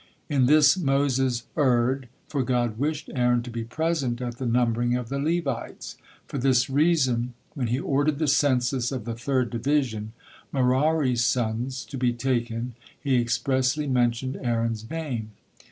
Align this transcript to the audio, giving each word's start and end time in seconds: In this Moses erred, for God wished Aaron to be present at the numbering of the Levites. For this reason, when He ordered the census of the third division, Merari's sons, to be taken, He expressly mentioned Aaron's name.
In 0.29 0.47
this 0.47 0.77
Moses 0.79 1.43
erred, 1.55 2.07
for 2.27 2.41
God 2.41 2.79
wished 2.79 3.11
Aaron 3.13 3.43
to 3.43 3.51
be 3.51 3.63
present 3.63 4.19
at 4.19 4.37
the 4.39 4.47
numbering 4.47 4.95
of 4.95 5.09
the 5.09 5.19
Levites. 5.19 5.95
For 6.27 6.39
this 6.39 6.71
reason, 6.71 7.35
when 7.53 7.67
He 7.67 7.77
ordered 7.77 8.17
the 8.17 8.25
census 8.27 8.91
of 8.91 9.05
the 9.05 9.13
third 9.13 9.51
division, 9.51 10.13
Merari's 10.51 11.23
sons, 11.23 11.85
to 11.85 11.99
be 11.99 12.13
taken, 12.13 12.73
He 12.99 13.17
expressly 13.17 13.85
mentioned 13.85 14.39
Aaron's 14.41 14.89
name. 14.89 15.33